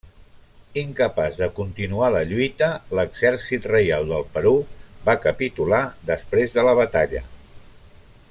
Incapaç 0.83 1.35
de 1.41 1.49
continuar 1.59 2.07
la 2.15 2.23
lluita 2.31 2.69
l'Exèrcit 2.99 3.69
Reial 3.73 4.09
del 4.15 4.27
Perú 4.39 4.55
va 5.11 5.17
capitular 5.27 5.83
després 6.13 6.57
de 6.59 6.69
la 6.71 6.77
batalla. 6.85 7.27